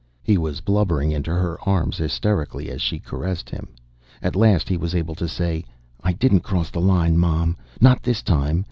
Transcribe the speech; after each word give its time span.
He 0.23 0.35
was 0.35 0.61
blubbering 0.61 1.11
in 1.11 1.23
her 1.25 1.59
arms, 1.61 1.97
hysterically, 1.97 2.71
as 2.71 2.81
she 2.81 2.97
caressed 2.97 3.51
him. 3.51 3.67
At 4.23 4.35
last 4.35 4.67
he 4.67 4.75
was 4.75 4.95
able 4.95 5.13
to 5.13 5.27
say: 5.27 5.63
"I 6.03 6.11
didn't 6.11 6.39
cross 6.39 6.71
the 6.71 6.81
line, 6.81 7.19
Mom. 7.19 7.55
Not 7.79 8.01
this 8.01 8.23
time. 8.23 8.59